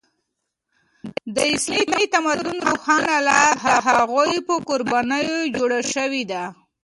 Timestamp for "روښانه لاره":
2.67-3.55